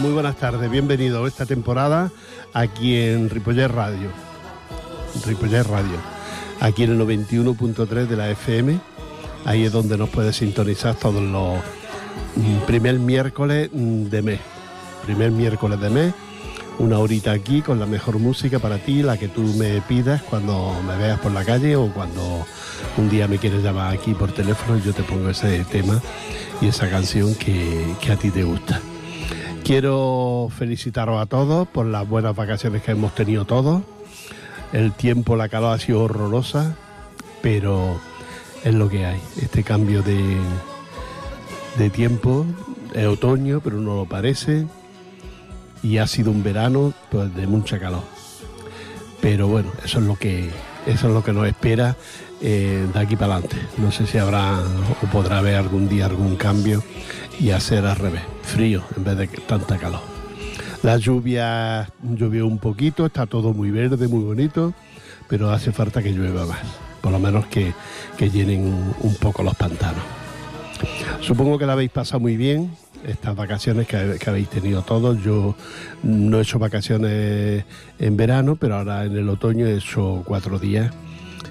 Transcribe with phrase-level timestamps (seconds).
[0.00, 0.70] Muy buenas tardes.
[0.70, 2.12] Bienvenido esta temporada
[2.52, 4.10] aquí en Ripollet Radio.
[5.26, 5.96] Ripollet Radio.
[6.60, 8.78] Aquí en el 91.3 de la FM.
[9.44, 11.58] Ahí es donde nos puedes sintonizar todos los
[12.36, 14.40] mm, primer miércoles mm, de mes.
[15.04, 16.14] Primer miércoles de mes.
[16.78, 20.76] Una horita aquí con la mejor música para ti, la que tú me pidas cuando
[20.86, 22.46] me veas por la calle o cuando
[22.96, 26.00] un día me quieres llamar aquí por teléfono y yo te pongo ese tema
[26.60, 28.80] y esa canción que, que a ti te gusta.
[29.68, 33.82] Quiero felicitaros a todos por las buenas vacaciones que hemos tenido todos.
[34.72, 36.74] El tiempo, la calor ha sido horrorosa,
[37.42, 38.00] pero
[38.64, 39.20] es lo que hay.
[39.36, 40.38] Este cambio de,
[41.76, 42.46] de tiempo
[42.94, 44.64] es otoño, pero no lo parece.
[45.82, 48.04] Y ha sido un verano pues, de mucha calor.
[49.20, 50.48] Pero bueno, eso es lo que,
[50.86, 51.94] eso es lo que nos espera
[52.40, 53.58] eh, de aquí para adelante.
[53.76, 54.60] No sé si habrá
[55.02, 56.82] o podrá haber algún día algún cambio
[57.38, 60.00] y hacer al revés, frío en vez de tanta calor.
[60.82, 64.74] La lluvia llovió un poquito, está todo muy verde, muy bonito,
[65.28, 66.60] pero hace falta que llueva más,
[67.00, 67.72] por lo menos que,
[68.16, 70.02] que llenen un poco los pantanos.
[71.20, 72.70] Supongo que la habéis pasado muy bien,
[73.06, 75.22] estas vacaciones que, que, habéis tenido todos.
[75.22, 75.56] Yo
[76.02, 77.64] no he hecho vacaciones
[77.98, 80.92] en verano, pero ahora en el otoño he hecho cuatro días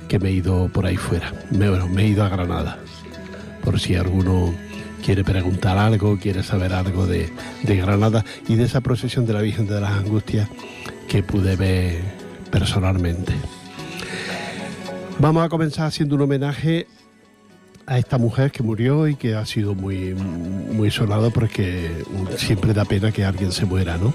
[0.08, 1.34] que me he ido por ahí fuera.
[1.52, 2.80] Me, me he ido a Granada,
[3.64, 4.54] por si alguno
[5.04, 7.30] quiere preguntar algo, quiere saber algo de,
[7.64, 10.50] Granada y de esa procesión de la Virgen de las Angustias
[11.08, 12.02] que pude ver
[12.52, 13.34] personalmente.
[15.20, 16.88] Vamos a comenzar haciendo un homenaje
[17.86, 22.04] a esta mujer que murió y que ha sido muy, muy sonado porque
[22.38, 24.14] siempre da pena que alguien se muera, ¿no?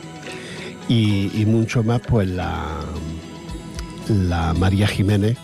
[0.88, 2.66] Y, y mucho más pues la,
[4.08, 5.38] la María Jiménez.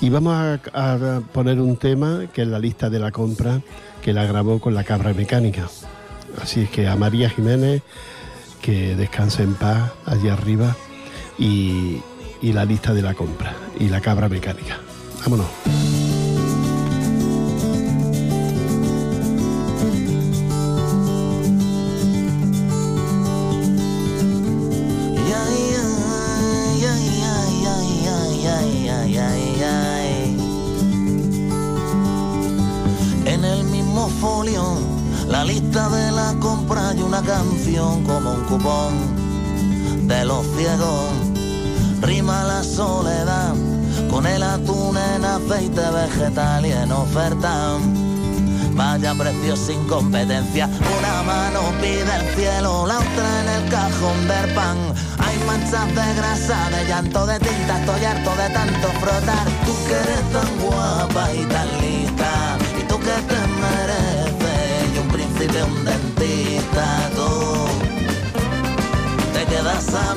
[0.00, 3.62] Y vamos a, a, poner un tema que es la lista de la compra
[4.04, 5.66] que la grabó con la cabra mecánica.
[6.42, 7.80] Así es que a María Jiménez,
[8.60, 10.76] que descanse en paz allí arriba,
[11.38, 12.02] y,
[12.42, 14.78] y la lista de la compra y la cabra mecánica.
[15.22, 15.93] Vámonos.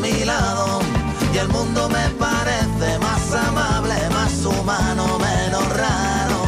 [0.09, 6.45] Y el mundo me parece más amable, más humano, menos raro.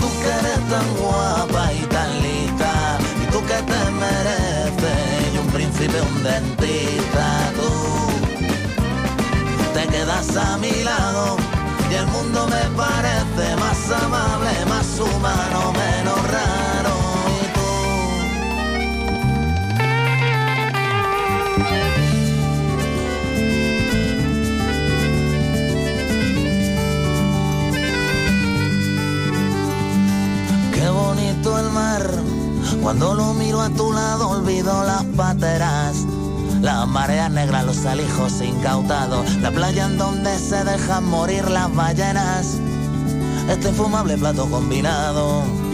[0.00, 5.46] Tú que eres tan guapa y tan lista, y tú que te mereces, y un
[5.48, 7.70] príncipe, un dentista, tú
[9.72, 11.36] te quedas a mi lado
[11.90, 16.65] y el mundo me parece más amable, más humano, menos raro.
[32.86, 36.06] Cuando lo miro a tu lado olvido las pateras.
[36.60, 42.60] Las mareas negras, los alijos incautados, la playa en donde se dejan morir las ballenas,
[43.50, 45.65] este infumable plato combinado.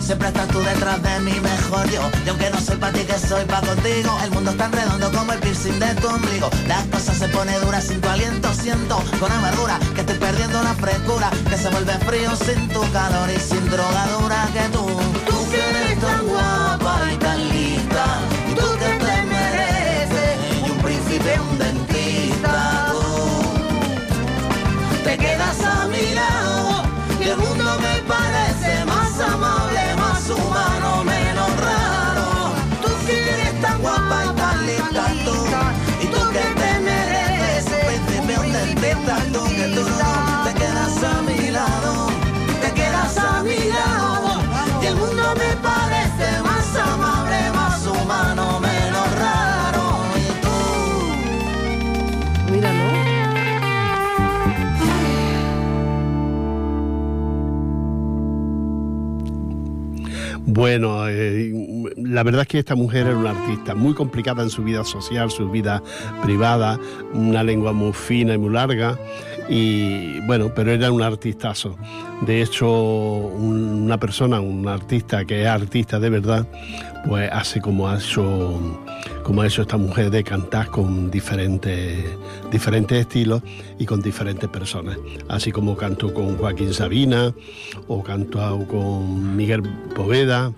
[0.00, 2.02] Siempre estás tú detrás de mí, mejor yo.
[2.24, 4.16] Y aunque no soy pa' ti, que soy pa' contigo.
[4.22, 6.48] El mundo es tan redondo como el piercing de tu ombligo.
[6.66, 8.52] Las cosas se pone duras sin tu aliento.
[8.54, 11.30] Siento con amargura que estoy perdiendo la frescura.
[11.48, 14.86] Que se vuelve frío sin tu calor y sin drogadura que tú.
[15.26, 18.06] Tú que eres tan guapa y tan linda.
[18.50, 21.40] Y tú que te mereces un príncipe,
[60.54, 61.52] Bueno, eh,
[61.96, 65.28] la verdad es que esta mujer era una artista muy complicada en su vida social,
[65.32, 65.82] su vida
[66.22, 66.78] privada,
[67.12, 68.96] una lengua muy fina y muy larga,
[69.48, 71.76] y bueno, pero era un artistazo.
[72.24, 76.46] De hecho, una persona, un artista que es artista de verdad,
[77.08, 78.80] pues hace como ha hecho,
[79.24, 82.04] como ha hecho esta mujer de cantar con diferentes,
[82.52, 83.42] diferentes estilos
[83.78, 84.98] y con diferentes personas.
[85.28, 87.34] Así como cantó con Joaquín Sabina
[87.88, 89.62] o cantó con Miguel
[89.96, 90.52] Poveda,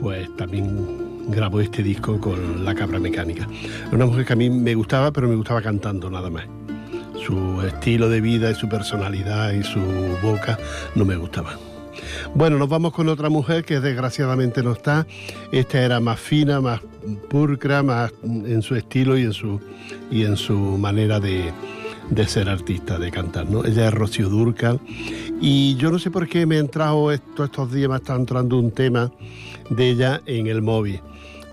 [0.00, 3.46] pues también grabó este disco con La Cabra Mecánica.
[3.92, 6.44] Una mujer que a mí me gustaba, pero me gustaba cantando nada más
[7.24, 9.80] su estilo de vida y su personalidad y su
[10.22, 10.58] boca
[10.94, 11.56] no me gustaba.
[12.34, 15.06] Bueno, nos vamos con otra mujer que desgraciadamente no está.
[15.52, 16.80] Esta era más fina, más
[17.28, 19.60] pulcra, más en su estilo y en su,
[20.10, 21.52] y en su manera de,
[22.10, 23.48] de ser artista, de cantar.
[23.48, 23.64] ¿no?
[23.64, 24.80] Ella es Rocío Durcal
[25.40, 28.70] y yo no sé por qué me he entrado estos días, me está entrando un
[28.70, 29.12] tema
[29.70, 31.00] de ella en el móvil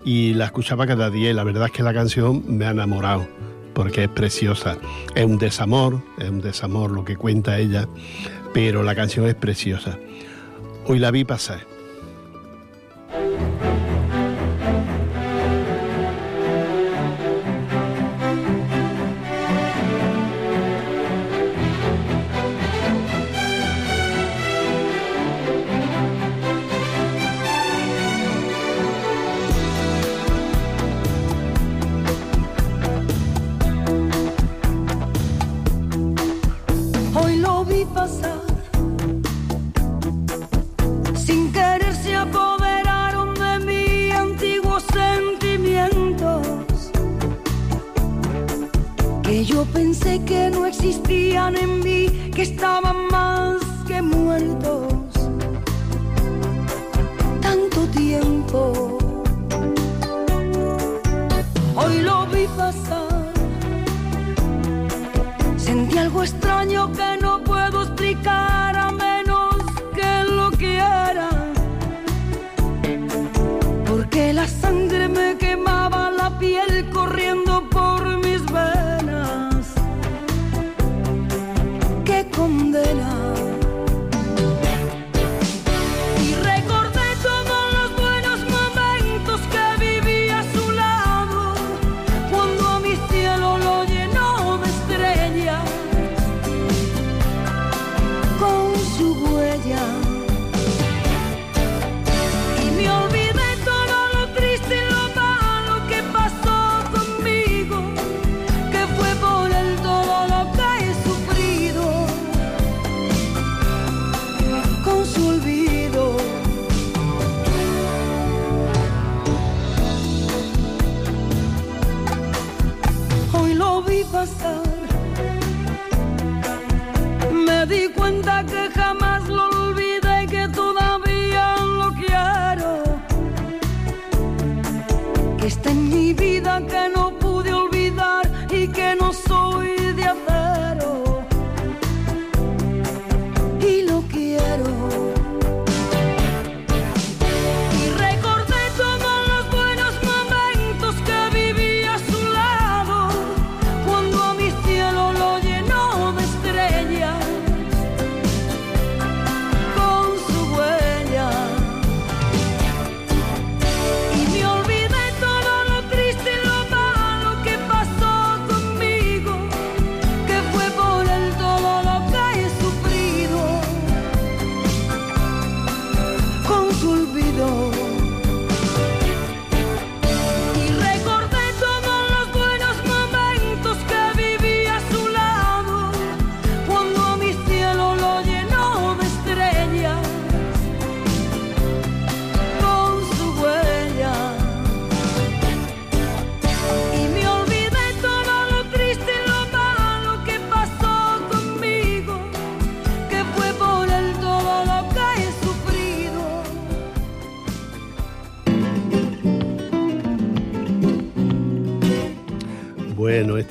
[0.04, 3.28] y la escuchaba cada día y la verdad es que la canción me ha enamorado
[3.74, 4.78] porque es preciosa.
[5.16, 7.88] Es un desamor, es un desamor lo que cuenta ella,
[8.54, 9.98] pero la canción es preciosa.
[10.86, 11.71] Hoy la vi pasar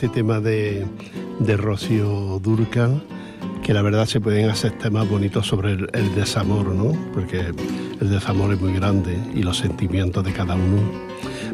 [0.01, 0.87] este tema de,
[1.41, 3.03] de Rocío Durcal,
[3.63, 6.97] que la verdad se pueden hacer temas bonitos sobre el, desamor, ¿no?
[7.13, 7.53] Porque
[8.01, 10.81] el desamor es muy grande y los sentimientos de cada uno.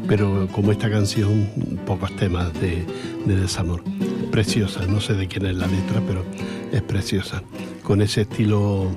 [0.07, 1.49] Pero como esta canción,
[1.87, 2.87] pocos temas de,
[3.25, 3.83] de desamor.
[4.31, 6.23] Preciosa, no sé de quién es la letra, pero
[6.71, 7.43] es preciosa.
[7.83, 8.93] Con ese estilo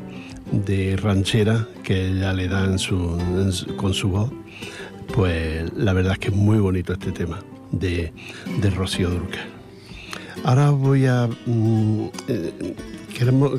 [0.52, 4.32] de ranchera que ella le da con su voz,
[5.12, 7.40] pues la verdad es que es muy bonito este tema
[7.72, 8.14] de,
[8.62, 9.40] de Rocío Durca.
[10.44, 11.28] Ahora voy a...
[11.46, 12.76] mm, eh,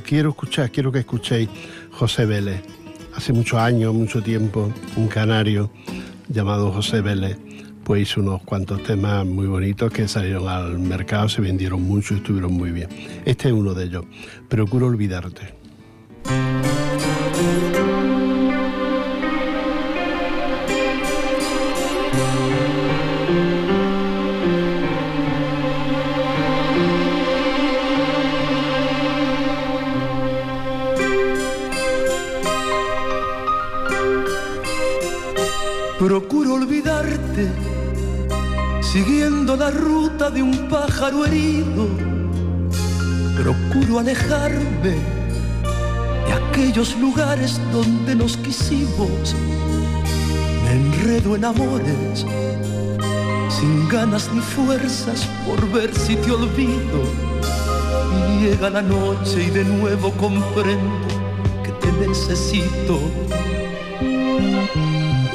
[0.04, 1.48] quiero escuchar, quiero que escuchéis
[1.90, 2.62] José Vélez.
[3.14, 5.70] Hace muchos años, mucho tiempo, un canario
[6.28, 7.36] llamado José Vélez,
[7.84, 12.18] pues hizo unos cuantos temas muy bonitos que salieron al mercado, se vendieron mucho y
[12.18, 12.88] estuvieron muy bien.
[13.24, 14.04] Este es uno de ellos.
[14.48, 15.54] Procuro olvidarte.
[36.00, 37.46] Procuro olvidarte,
[38.80, 41.88] siguiendo la ruta de un pájaro herido.
[43.36, 44.96] Procuro alejarme
[46.26, 49.36] de aquellos lugares donde nos quisimos.
[50.64, 52.24] Me enredo en amores,
[53.50, 57.02] sin ganas ni fuerzas por ver si te olvido.
[58.40, 61.08] Llega la noche y de nuevo comprendo
[61.62, 62.98] que te necesito.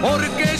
[0.00, 0.59] porque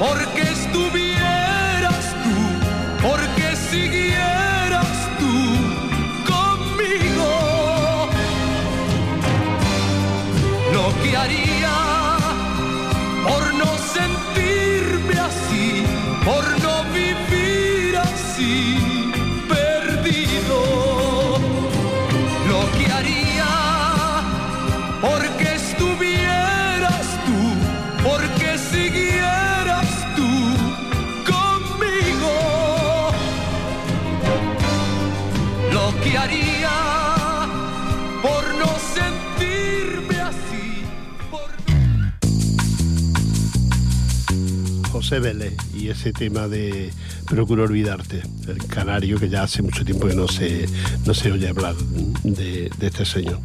[0.00, 0.99] porque estuvieras
[45.74, 46.90] Y ese tema de
[47.26, 50.66] Procuro olvidarte, el canario que ya hace mucho tiempo que no se,
[51.06, 51.74] no se oye hablar
[52.22, 53.38] de, este señor.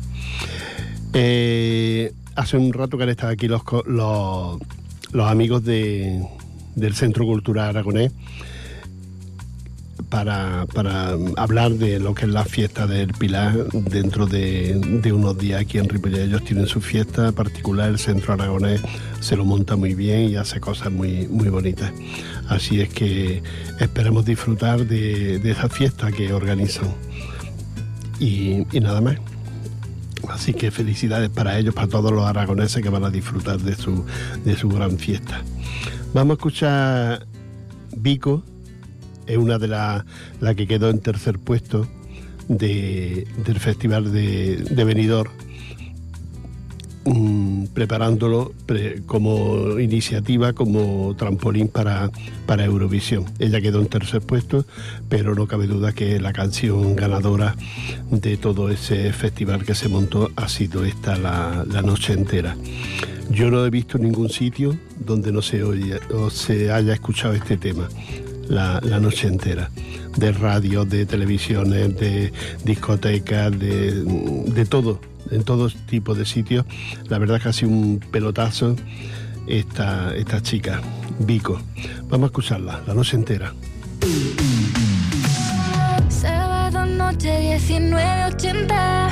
[1.14, 6.24] Eh, hace un rato que han estado aquí los, los amigos de-
[6.76, 8.12] del Centro Cultural Aragonés
[10.10, 15.38] para, para hablar de lo que es la fiesta del Pilar dentro de, de unos
[15.38, 16.26] días aquí en Ripollet.
[16.26, 18.82] Ellos tienen su fiesta particular, el Centro Aragonés
[19.20, 21.92] se lo monta muy bien y hace cosas muy, muy bonitas.
[22.48, 23.42] Así es que
[23.80, 26.90] esperemos disfrutar de, de esa fiesta que organizan.
[28.20, 29.18] Y, y nada más.
[30.30, 34.06] Así que felicidades para ellos, para todos los aragoneses que van a disfrutar de su,
[34.44, 35.42] de su gran fiesta.
[36.14, 37.28] Vamos a escuchar
[37.98, 38.44] Vico,
[39.28, 40.04] es una de las
[40.42, 41.88] la que quedó en tercer puesto
[42.48, 45.32] de- del Festival de, de Benidorm,
[47.06, 52.10] mm, preparándolo pre- como iniciativa, como trampolín para,
[52.66, 53.26] Eurovisión.
[53.40, 54.66] Ella quedó en tercer puesto,
[55.10, 57.56] pero no cabe duda que la canción ganadora
[58.12, 62.56] de todo ese festival que se montó ha sido esta la, noche entera.
[63.32, 67.58] Yo no he visto ningún sitio donde no se, oye, o se haya escuchado este
[67.58, 67.88] tema
[68.48, 69.70] la, la noche entera.
[70.18, 72.32] De radio, de televisiones, de
[72.64, 76.66] discotecas, de, todo, en todo tipo de sitios.
[77.10, 78.76] La verdad que ha un pelotazo
[79.48, 80.82] esta, esta chica,
[81.20, 81.62] Vico.
[82.04, 83.54] Vamos a escucharla, la noche entera.
[86.10, 89.10] Sábado noche 19.80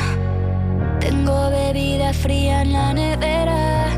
[1.00, 3.90] Tengo bebida fría en la nevera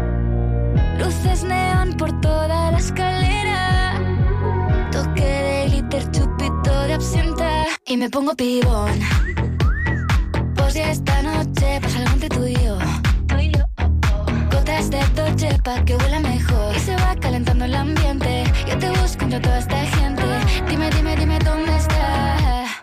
[0.97, 3.24] Luces neón por toda la escalera
[7.87, 8.99] Y me pongo pibón.
[10.55, 12.79] Por si esta noche pasa algo entre tú y yo.
[14.51, 16.75] Gotas de Dolce pa' que huela mejor.
[16.75, 18.43] Y se va calentando el ambiente.
[18.67, 20.23] Yo te busco entre toda esta gente.
[20.67, 22.54] Dime, dime, dime dónde está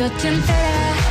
[0.00, 1.09] Noche ochentera,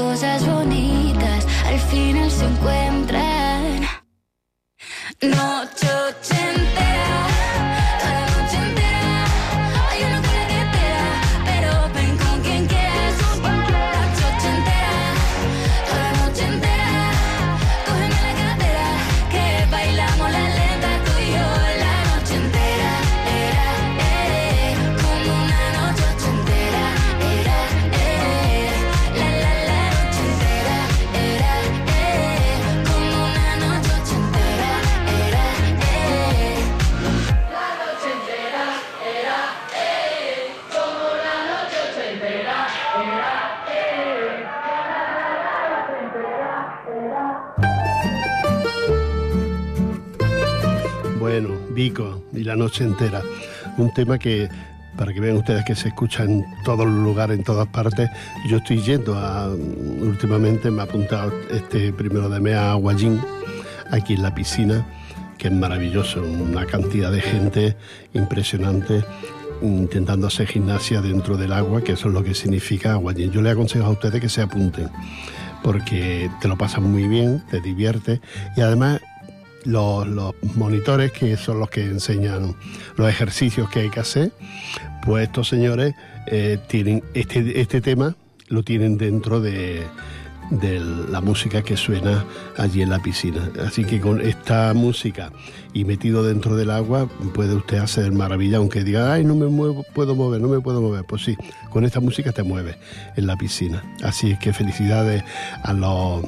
[0.00, 2.79] cosas bonitas al final se encuentran.
[51.30, 53.22] Bueno, Vico y la noche entera.
[53.76, 54.48] Un tema que,
[54.96, 58.10] para que vean ustedes que se escucha en todos los lugares, en todas partes.
[58.48, 63.20] Yo estoy yendo a, últimamente me ha apuntado este primero de mes a Guayín,
[63.92, 64.84] aquí en la piscina,
[65.38, 67.76] que es maravilloso, una cantidad de gente
[68.12, 69.04] impresionante
[69.62, 73.30] intentando hacer gimnasia dentro del agua, que eso es lo que significa Guayín.
[73.30, 74.90] Yo le aconsejo a ustedes que se apunten,
[75.62, 78.18] porque te lo pasas muy bien, te diviertes
[78.56, 79.00] y además
[79.64, 82.54] los, monitores, que son los que enseñan
[82.96, 84.32] los ejercicios que hay que hacer,
[85.04, 85.94] pues estos señores
[86.26, 88.16] eh, tienen este, este tema,
[88.48, 89.86] lo tienen dentro de,
[90.50, 92.24] de la música que suena
[92.56, 93.50] allí en la piscina.
[93.64, 95.32] Así que con esta música
[95.72, 99.84] y metido dentro del agua puede usted hacer maravilla, aunque diga, ay, no me muevo,
[99.94, 101.04] puedo mover, no me puedo mover.
[101.04, 101.36] Pues sí,
[101.70, 102.76] con esta música te mueves
[103.16, 103.82] en la piscina.
[104.02, 105.22] Así que felicidades
[105.62, 106.24] a los,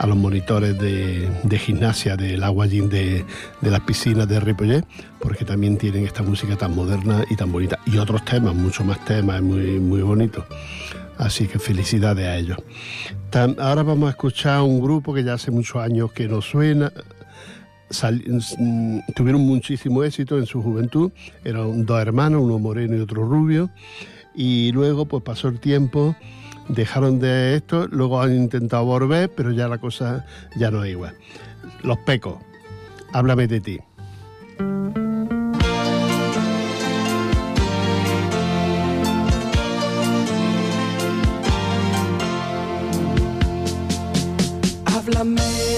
[0.00, 3.22] a los monitores de, gimnasia del agua allí de,
[3.60, 4.82] las piscinas de Ripollet,
[5.18, 7.78] porque también tienen esta música tan moderna y tan bonita.
[7.84, 10.46] Y otros temas, muchos más temas, muy, muy bonitos.
[11.18, 12.56] Así que felicidades a ellos.
[13.58, 16.90] Ahora vamos a escuchar un grupo que ya hace muchos años que nos suena.
[18.58, 21.12] Mm, tuvieron muchísimo éxito en su juventud.
[21.44, 23.68] Eran dos hermanos, uno moreno y otro rubio.
[24.34, 26.16] Y luego, pues pasó el tiempo,
[26.74, 31.14] dejaron de esto, luego han intentado volver, pero ya la cosa ya no es igual.
[31.82, 32.36] Los pecos,
[33.12, 33.80] háblame de ti.
[44.86, 45.69] Háblame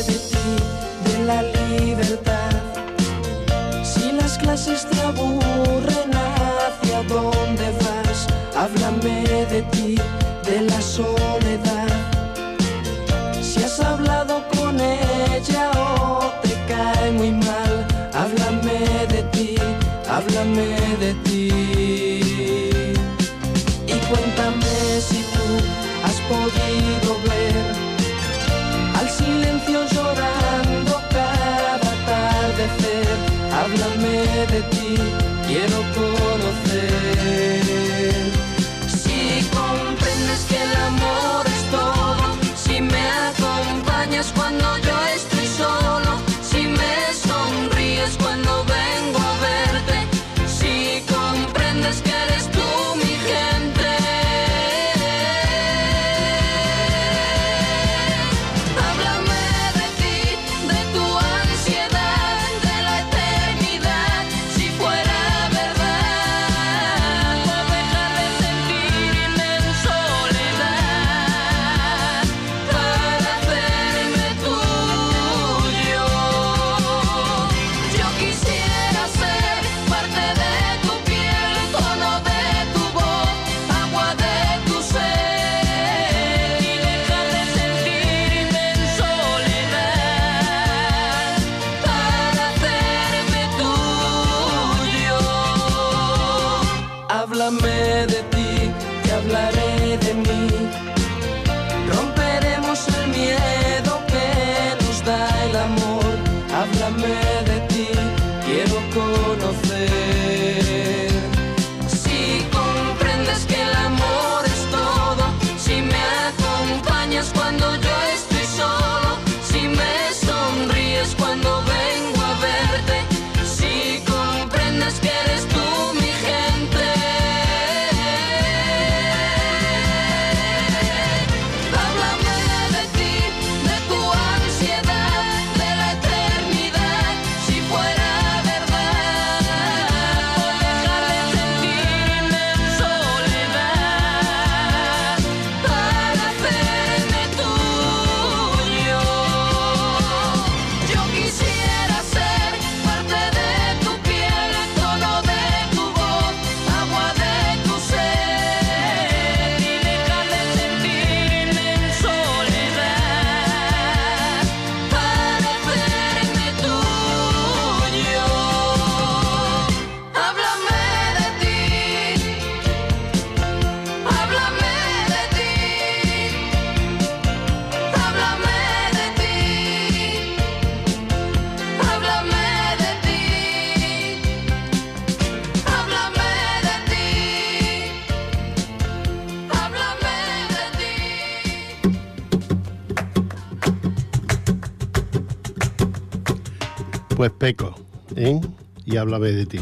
[197.22, 197.72] Pues Peco,
[198.16, 198.40] ¿eh?
[198.84, 199.60] y háblame de ti.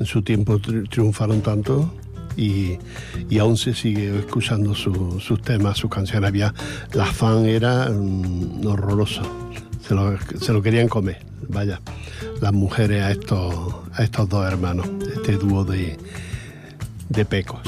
[0.00, 1.94] En su tiempo tri- triunfaron tanto
[2.36, 2.72] y,
[3.30, 6.26] y aún se sigue escuchando su- sus temas, sus canciones.
[6.26, 6.52] Había,
[6.92, 9.22] la fan era mm, horroroso,
[9.80, 11.80] se lo, se lo querían comer, vaya,
[12.40, 15.96] las mujeres a estos, a estos dos hermanos, este dúo de,
[17.10, 17.60] de Pecos.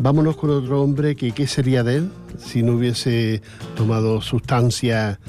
[0.00, 2.10] Vámonos con otro hombre que qué sería de él
[2.44, 3.42] si no hubiese
[3.76, 5.20] tomado sustancias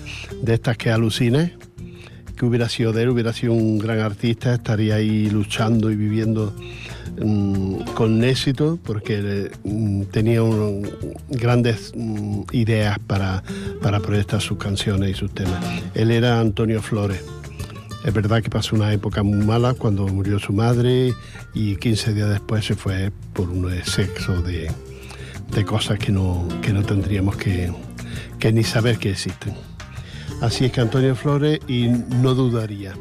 [0.42, 1.54] de estas que alucine
[2.40, 6.56] que hubiera sido de él, hubiera sido un gran artista, estaría ahí luchando y viviendo
[7.22, 10.40] mm, con éxito porque mm, tenía
[11.28, 13.44] grandes mm, ideas para,
[13.82, 15.62] para proyectar sus canciones y sus temas.
[15.94, 17.22] Él era Antonio Flores.
[18.06, 21.14] Es verdad que pasó una época muy mala cuando murió su madre
[21.54, 24.72] y 15 días después se fue por un sexo de,
[25.54, 27.70] de cosas que no, que no tendríamos que,
[28.40, 29.56] que ni saber que existen.
[30.42, 32.94] Así es que Antonio Flores y no dudaría.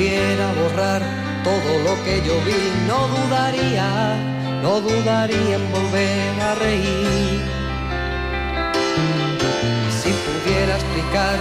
[0.00, 1.02] Pudiera borrar
[1.44, 4.16] todo lo que yo vi, no dudaría,
[4.62, 7.42] no dudaría en volver a reír.
[10.00, 11.36] Si pudiera explicar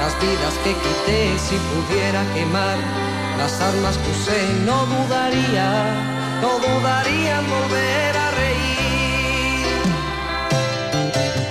[0.00, 2.78] las vidas que quité, si pudiera quemar
[3.36, 5.68] las armas que usé, no dudaría,
[6.40, 9.66] no dudaría en volver a reír.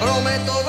[0.02, 0.69] Prometo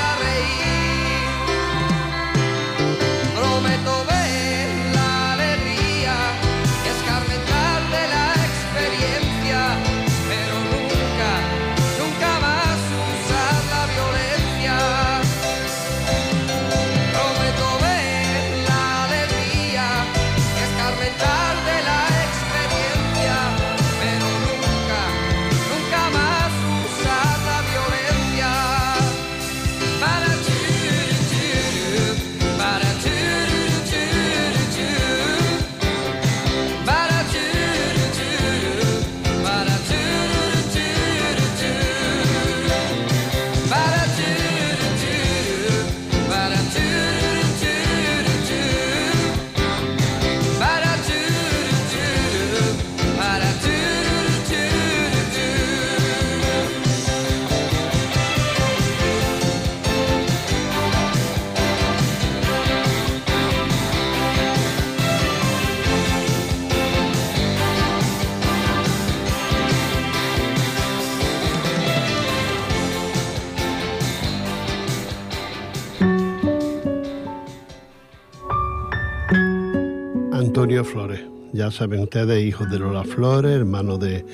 [80.83, 81.21] Flores.
[81.53, 84.25] Ya saben ustedes, hijo de Lola Flores, hermano de,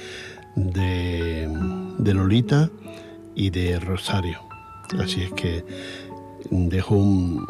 [0.55, 1.49] de,
[1.97, 2.69] de Lolita
[3.35, 4.39] y de Rosario.
[4.99, 5.63] Así es que
[6.49, 7.47] dejó un,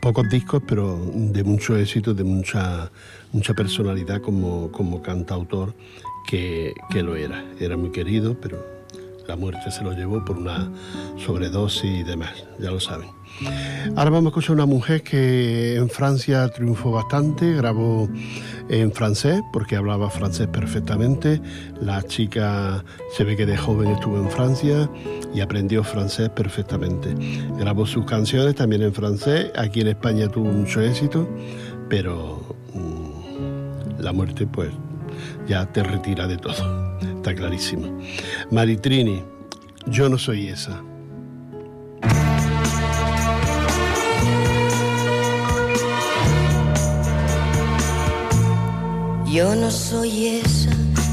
[0.00, 2.90] pocos discos, pero de mucho éxito, de mucha,
[3.32, 5.74] mucha personalidad como, como cantautor
[6.26, 7.44] que, que lo era.
[7.58, 8.64] Era muy querido, pero
[9.26, 10.70] la muerte se lo llevó por una
[11.24, 13.19] sobredosis y demás, ya lo saben.
[13.96, 18.08] Ahora vamos a escuchar una mujer que en Francia triunfó bastante, grabó
[18.68, 21.40] en francés porque hablaba francés perfectamente.
[21.80, 22.84] La chica
[23.16, 24.88] se ve que de joven estuvo en Francia
[25.34, 27.14] y aprendió francés perfectamente.
[27.58, 29.50] Grabó sus canciones también en francés.
[29.56, 31.28] Aquí en España tuvo mucho éxito,
[31.88, 34.70] pero mmm, la muerte pues
[35.48, 36.98] ya te retira de todo.
[37.16, 37.98] Está clarísimo.
[38.50, 39.22] Maritrini,
[39.86, 40.82] yo no soy esa.
[49.30, 50.70] Yo no soy esa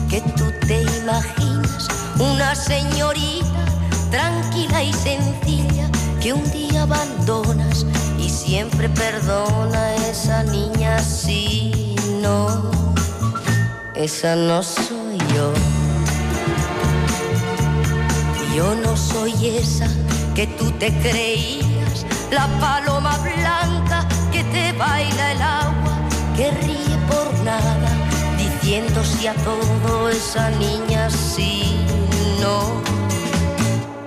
[0.10, 3.63] que tú te imaginas, una señorita
[4.10, 5.88] tranquila y sencilla
[6.19, 7.86] que un día abandonas
[8.17, 12.71] y siempre perdona esa niña si no,
[13.93, 15.53] esa no soy yo.
[18.56, 19.88] Yo no soy esa
[20.34, 25.99] que tú te creías, la paloma blanca que te baila el agua,
[26.36, 27.87] que ríe por nada,
[29.03, 31.73] si a todo esa niña sí,
[32.41, 32.82] no,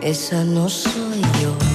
[0.03, 1.70] esa no soy yo.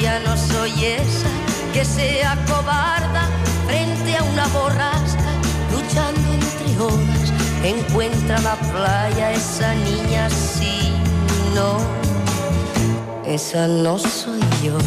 [0.00, 1.28] Ya no soy esa
[1.72, 3.28] que sea cobarda
[3.66, 5.30] frente a una borrasca,
[5.72, 7.32] luchando entre olas.
[7.62, 10.92] Encuentra la playa esa niña, sí,
[11.54, 11.78] no,
[13.26, 14.78] esa no soy yo.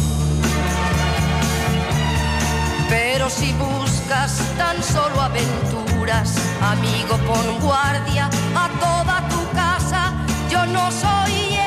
[2.88, 10.14] Pero si buscas tan solo aventuras, amigo, pon guardia a toda tu casa.
[10.50, 11.57] Yo no soy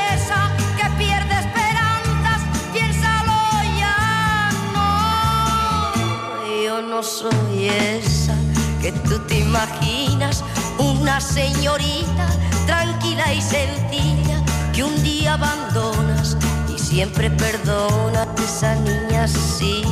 [6.91, 7.01] no.
[7.01, 8.35] Soy esa
[8.81, 10.43] que tú te imaginas,
[10.77, 12.27] una señorita
[12.67, 16.37] tranquila y sencilla que un día abandonas
[16.73, 19.83] y siempre perdona a esa niña, sí,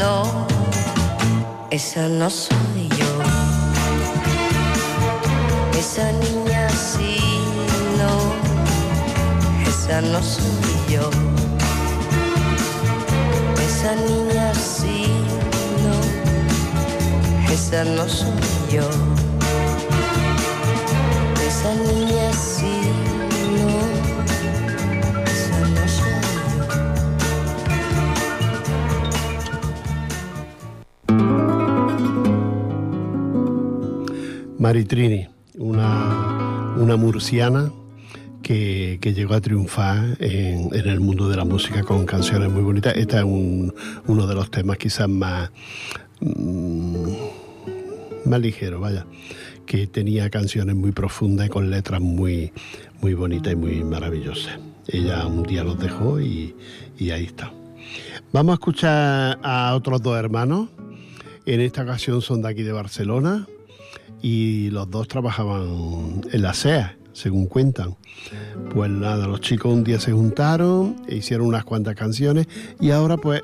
[0.00, 0.46] no,
[1.70, 3.12] esa no soy yo.
[5.78, 7.16] Esa niña sí,
[8.00, 8.12] no,
[9.70, 11.08] esa no soy yo.
[13.66, 14.33] Esa niña
[17.54, 18.30] esa no soy
[18.72, 18.88] yo.
[21.48, 22.74] Esa niña sí,
[23.56, 23.68] no,
[25.24, 26.14] esa no soy
[26.68, 27.84] yo.
[34.58, 37.72] Maritrini, una, una murciana
[38.42, 42.62] que, que llegó a triunfar en, en el mundo de la música con canciones muy
[42.62, 42.94] bonitas.
[42.96, 43.74] Este es un-
[44.06, 45.50] uno de los temas quizás más,
[46.20, 47.06] mm,
[48.26, 49.06] más ligeros, vaya,
[49.66, 52.52] que tenía canciones muy profundas y con letras muy,
[53.00, 54.58] muy bonitas y muy maravillosas.
[54.86, 56.54] Ella un día los dejó y,
[56.98, 57.52] y ahí está.
[58.32, 60.68] Vamos a escuchar a otros dos hermanos.
[61.46, 63.46] En esta ocasión son de aquí de Barcelona
[64.22, 67.96] y los dos trabajaban en la SEA, según cuentan.
[68.72, 72.48] Pues nada, los chicos un día se juntaron, e hicieron unas cuantas canciones
[72.80, 73.42] y ahora pues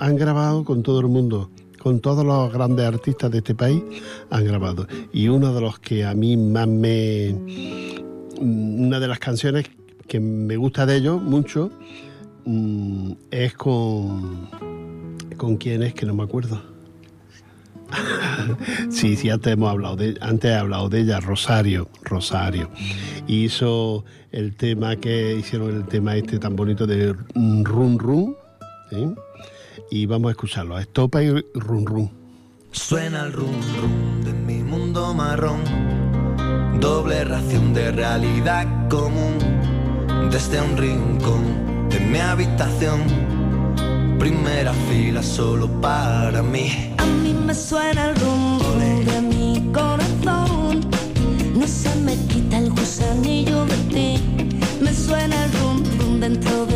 [0.00, 3.82] han grabado con todo el mundo, con todos los grandes artistas de este país,
[4.30, 4.86] han grabado.
[5.12, 7.34] Y uno de los que a mí más me...
[8.38, 9.66] Una de las canciones
[10.06, 11.70] que me gusta de ellos mucho
[12.44, 14.48] mm, es con...
[15.36, 15.94] ¿Con quién es?
[15.94, 16.76] Que no me acuerdo.
[18.90, 22.70] Sí, sí, antes hemos hablado de, antes he hablado de ella, Rosario, Rosario.
[23.26, 28.36] Hizo el tema que hicieron el tema este tan bonito de Run Run.
[29.90, 30.78] Y vamos a escucharlo.
[30.78, 32.26] Estopa y Run Run.
[32.72, 35.60] Suena el rum rum de mi mundo marrón,
[36.78, 39.38] doble ración de realidad común,
[40.30, 43.00] desde un rincón de mi habitación,
[44.18, 46.94] primera fila solo para mí.
[46.98, 50.80] A mí me suena el rum rum de mi corazón.
[51.54, 54.20] No se me quita el gusanillo de ti.
[54.82, 56.75] Me suena el rum rum dentro de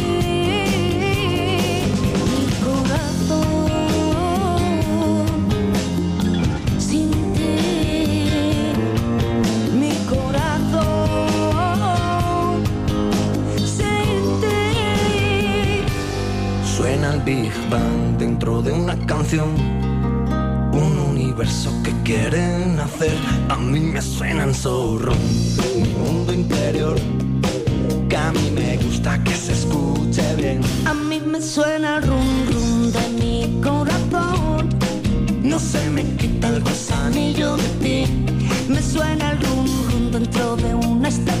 [17.51, 19.49] Big Bang dentro de una canción,
[20.71, 23.17] un universo que quieren hacer.
[23.49, 25.13] A mí me suenan zorro,
[25.75, 26.95] mi mundo interior.
[28.07, 30.61] Que a mí me gusta que se escuche bien.
[30.85, 34.69] A mí me suena el rum rum de mi corazón.
[35.43, 38.25] No se me quita el gusanillo de ti.
[38.69, 41.40] Me suena el rum rum dentro de una estación.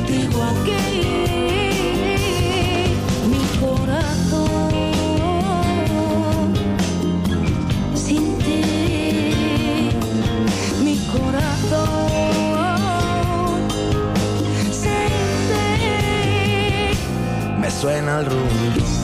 [17.81, 19.00] suena el rum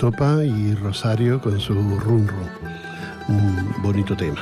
[0.00, 2.26] Estopa y Rosario con su Rum Rum.
[3.28, 4.40] Un bonito tema.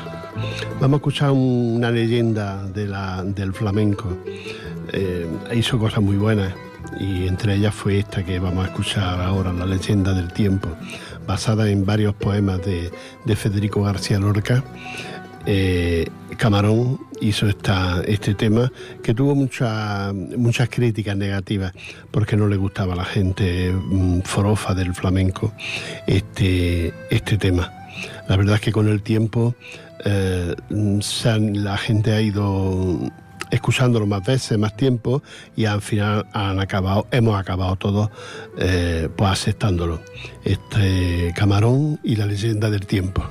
[0.81, 4.19] Vamos a escuchar una leyenda de la- del flamenco.
[4.93, 6.55] Eh, hizo cosas muy buenas
[7.01, 10.69] y entre ellas fue esta que vamos a escuchar ahora, La leyenda del tiempo,
[11.27, 12.93] basada en varios poemas de,
[13.25, 14.63] de Federico García Lorca.
[15.45, 18.71] Eh, Camarón hizo esta, este tema
[19.03, 21.73] que tuvo mucha- muchas críticas negativas
[22.11, 25.53] porque no le gustaba a la gente mm, forofa del flamenco
[26.07, 27.73] este, este tema.
[28.29, 29.55] La verdad es que con el tiempo
[30.05, 31.01] eh, mm,
[31.55, 32.99] la gente ha ido
[33.51, 35.23] escuchándolo más veces, más tiempo
[35.57, 38.11] y al final han acabado, hemos acabado todos
[38.59, 40.01] eh, pues aceptándolo.
[40.45, 43.25] Este Camarón y la leyenda del tiempo.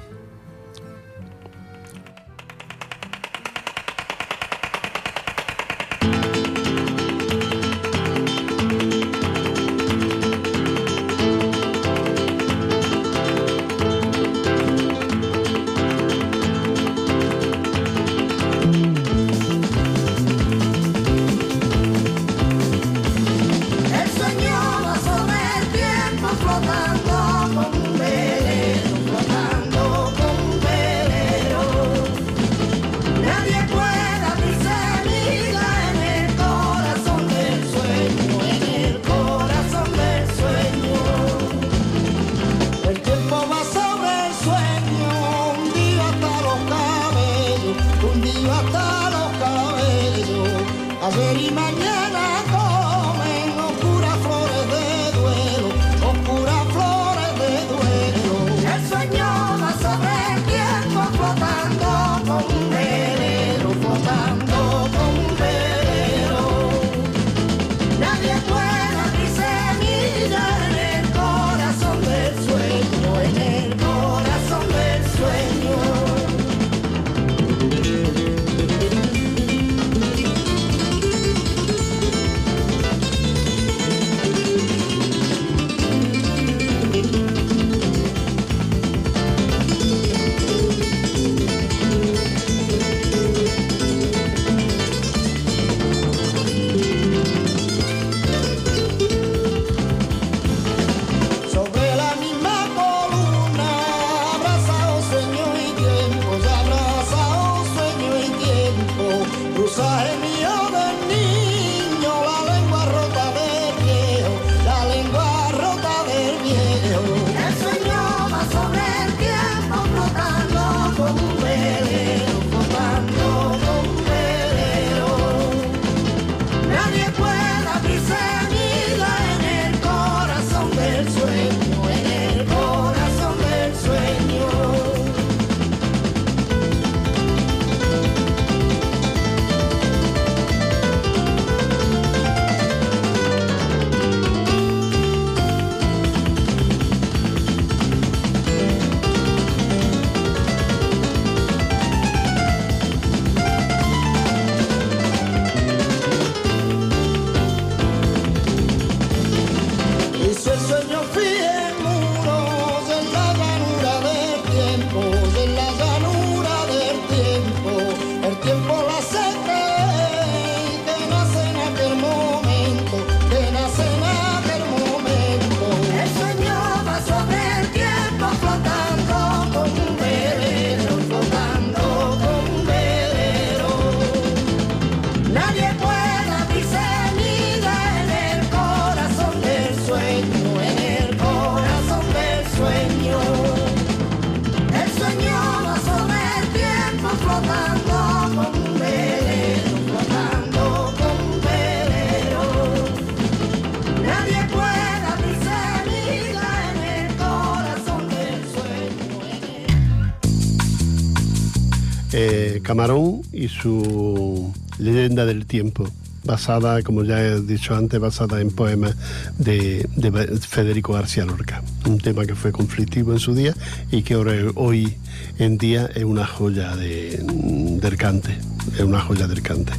[212.68, 215.90] Camarón y su leyenda del tiempo,
[216.26, 218.94] basada, como ya he dicho antes, basada en poemas
[219.38, 220.12] de, de
[220.42, 221.64] Federico García Lorca.
[221.86, 223.56] Un tema que fue conflictivo en su día
[223.90, 224.98] y que ahora, hoy
[225.40, 228.38] en día es una joya de, del cante,
[228.74, 229.72] es una joya del cante.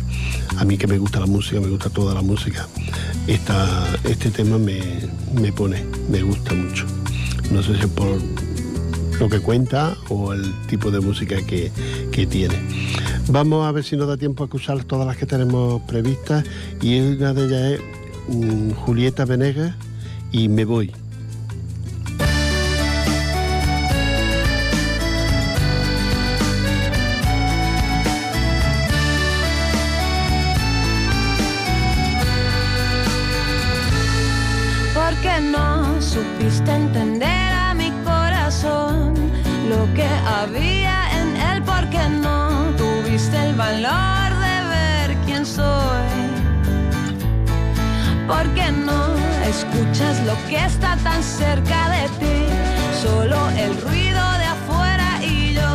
[0.57, 2.69] A mí que me gusta la música, me gusta toda la música,
[3.27, 4.81] esta, este tema me,
[5.39, 6.87] me pone, me gusta mucho.
[7.53, 8.19] No sé si por
[9.21, 11.71] lo que cuenta o el tipo de música que,
[12.19, 12.57] que tiene.
[13.29, 16.45] Vamos a ver si nos da tiempo a escuchar todas las que tenemos previstas
[16.83, 19.77] y una de ellas es mm, Julieta Venegas
[20.33, 20.93] y Me Voy.
[50.29, 52.39] Lo que está tan cerca de ti,
[53.03, 55.71] solo el ruido de afuera y yo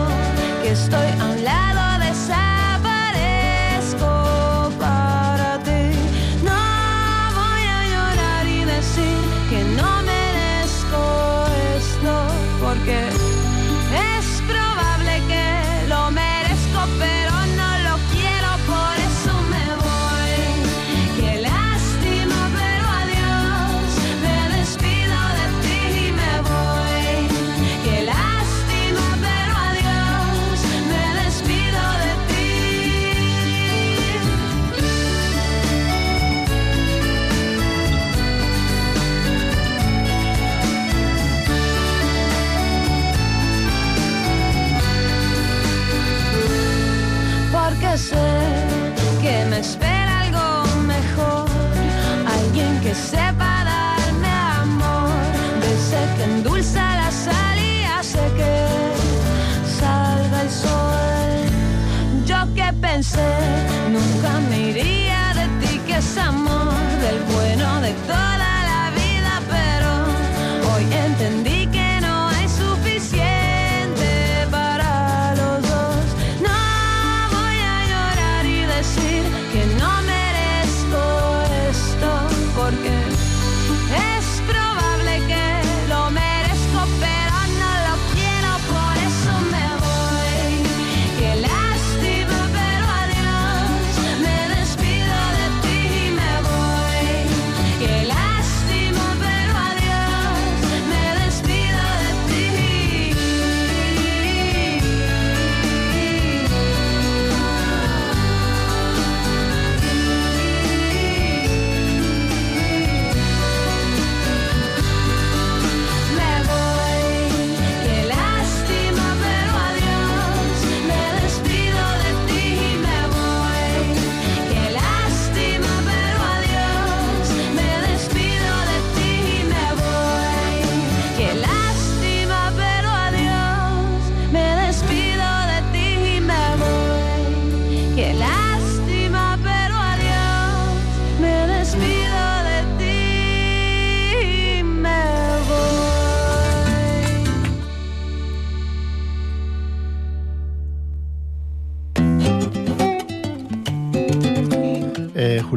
[0.62, 1.10] que estoy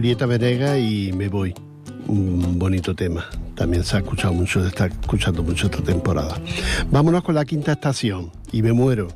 [0.06, 1.52] Julieta Venega y Me Voy.
[2.06, 3.26] Un bonito tema.
[3.56, 6.40] También se ha escuchado mucho, se está escuchando mucho esta temporada.
[6.92, 8.30] Vámonos con la quinta estación.
[8.52, 9.08] Y me muero.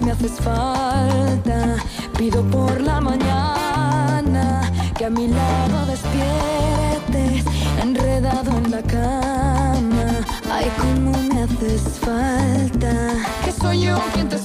[0.00, 1.76] Me haces falta,
[2.18, 7.44] pido por la mañana que a mi lado despiertes,
[7.82, 10.06] enredado en la cama.
[10.50, 13.14] Ay, cómo me haces falta.
[13.44, 14.35] Que soy yo quien te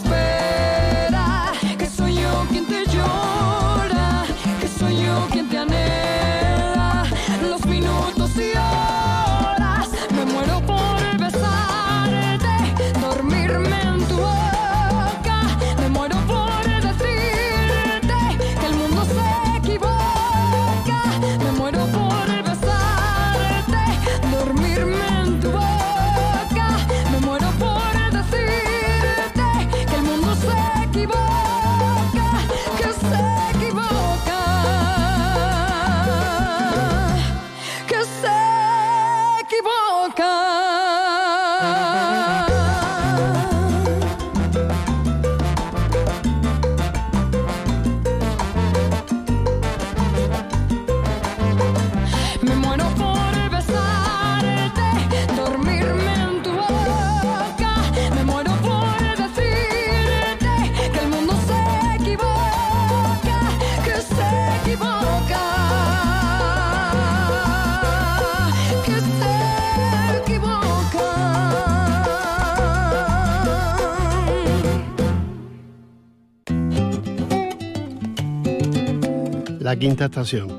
[79.71, 80.49] La quinta estación,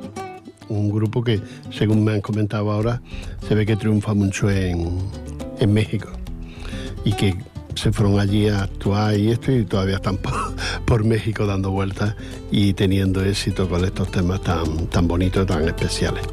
[0.71, 1.39] un grupo que,
[1.71, 3.03] según me han comentado ahora,
[3.47, 5.01] se ve que triunfa mucho en,
[5.59, 6.09] en México
[7.05, 7.37] y que
[7.75, 10.33] se fueron allí a actuar y esto y todavía están por,
[10.87, 12.15] por México dando vueltas
[12.51, 16.25] y teniendo éxito con estos temas tan, tan bonitos, tan especiales.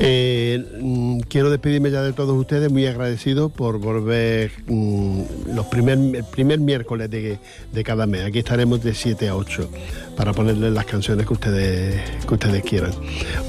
[0.00, 5.22] Eh, mm, quiero despedirme ya de todos ustedes, muy agradecido por volver mm,
[5.54, 7.38] los primer, el primer miércoles de,
[7.84, 8.24] cada mes.
[8.24, 9.70] Aquí estaremos de 7 a 8
[10.16, 12.92] para ponerles las canciones que ustedes, que ustedes quieran.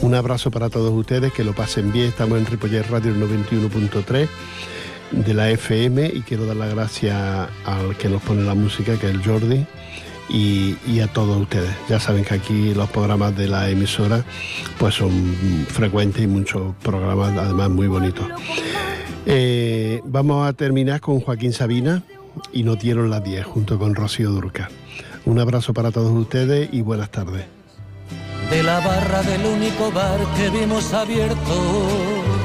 [0.01, 2.07] Un abrazo para todos ustedes, que lo pasen bien.
[2.07, 4.27] Estamos en Ripollet Radio el 91.3
[5.11, 7.15] de la FM y quiero dar las gracias
[7.65, 9.65] al que nos pone la música, que es el Jordi,
[10.29, 11.69] y, a todos ustedes.
[11.87, 14.23] Ya saben que aquí los programas de la emisora
[14.77, 15.35] pues son
[15.67, 18.27] frecuentes y muchos programas además muy bonitos.
[19.25, 22.03] Eh, vamos a terminar con Joaquín Sabina
[22.53, 24.69] y No dieron las 10 junto con Rocío Durca.
[25.25, 27.45] Un abrazo para todos ustedes y buenas tardes.
[28.49, 32.38] de la barra del único bar que vimos abierto.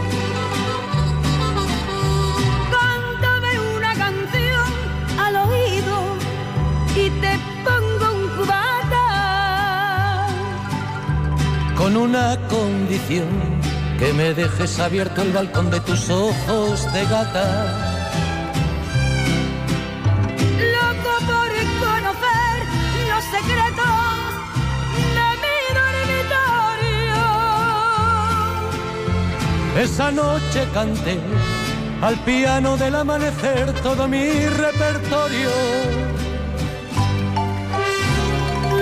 [12.05, 13.29] Una condición,
[13.99, 17.47] que me dejes abierto el balcón de tus ojos de gata.
[20.75, 21.51] Loco por
[21.85, 22.57] conocer
[23.11, 23.97] los secretos
[25.17, 27.25] de mi dormitorio.
[29.83, 31.19] Esa noche canté
[32.03, 35.51] al piano del amanecer todo mi repertorio.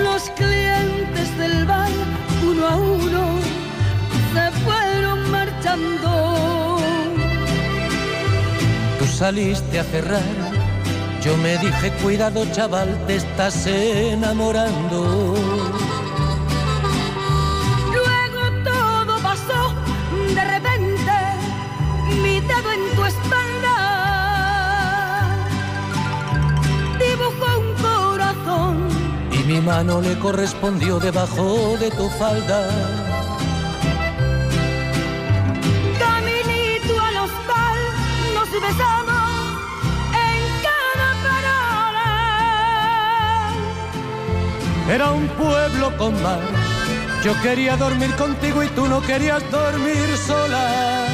[0.03, 1.89] Los clientes del bar,
[2.63, 3.39] uno a uno,
[4.33, 6.77] se fueron marchando.
[8.99, 10.21] Tú saliste a cerrar,
[11.21, 15.52] yo me dije cuidado chaval, te estás enamorando.
[29.53, 32.59] Mi mano le correspondió debajo de tu falda.
[35.99, 37.79] Caminito al hostal,
[38.33, 39.25] nos besamos
[40.27, 42.09] en cada parada.
[44.91, 46.41] Era un pueblo con mar.
[47.23, 51.05] Yo quería dormir contigo y tú no querías dormir sola.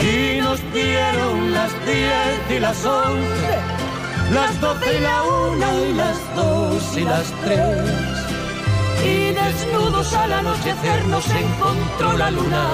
[0.00, 3.75] Y nos dieron las diez y las once,
[4.32, 7.90] las doce y la una y las dos y las tres.
[9.04, 12.64] Y desnudos al anochecer nos encontró la luna.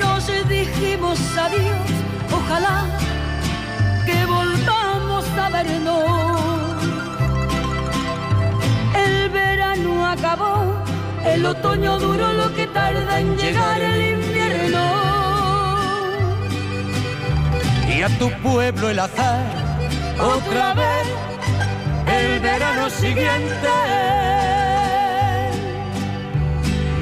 [0.00, 1.88] Nos dijimos adiós,
[2.30, 2.99] ojalá
[5.62, 6.82] vernos.
[8.94, 10.82] El verano acabó
[11.24, 14.84] El otoño duro lo que tarda en llegar el invierno.
[17.94, 19.44] Y a tu pueblo el azar,
[20.18, 21.06] otra vez,
[22.06, 23.68] el verano siguiente.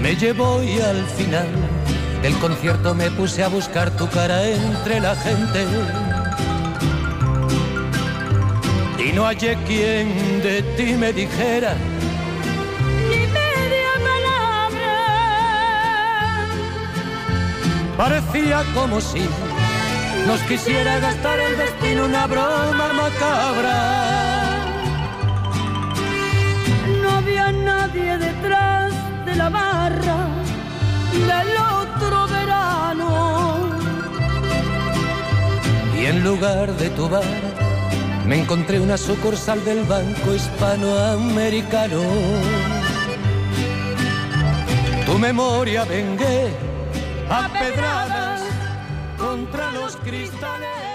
[0.03, 1.47] Me llevó y al final
[2.23, 6.08] del concierto me puse a buscar tu cara entre la gente.
[9.19, 10.07] No hallé quien
[10.45, 11.75] de ti me dijera
[13.09, 14.97] Ni media palabra.
[17.97, 19.25] Parecía como si
[20.29, 23.79] nos quisiera gastar el destino una broma macabra.
[27.03, 28.93] No había nadie detrás
[29.27, 30.19] de la barra
[31.31, 31.51] del
[31.81, 33.09] otro verano.
[35.99, 37.48] Y en lugar de tu bar,
[38.29, 42.03] me encontré una sucursal del Banco Hispanoamericano.
[45.07, 46.51] Tu memoria vengué
[47.31, 48.43] a pedradas
[49.17, 50.88] contra los cristales.